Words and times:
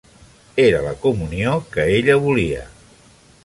Era 0.63 0.79
la 0.85 0.93
comunió 1.03 1.53
que 1.77 1.87
ella 1.99 2.19
volia. 2.27 2.67